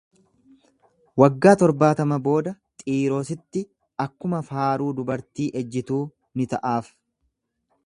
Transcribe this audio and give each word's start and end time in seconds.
Waggaa 1.23 1.53
torbaatama 1.63 2.17
booda 2.27 2.53
Xiirositti 2.83 3.63
akkuma 4.07 4.41
faaruu 4.49 4.91
dubartii 5.01 5.49
ejjituu 5.63 6.03
ni 6.41 6.51
ta'aaf. 6.55 6.91